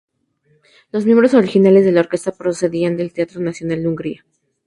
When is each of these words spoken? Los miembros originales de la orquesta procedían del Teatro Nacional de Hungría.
Los 0.91 1.05
miembros 1.05 1.35
originales 1.35 1.85
de 1.85 1.91
la 1.91 1.99
orquesta 1.99 2.31
procedían 2.31 2.97
del 2.97 3.13
Teatro 3.13 3.39
Nacional 3.39 3.83
de 3.83 3.87
Hungría. 3.87 4.25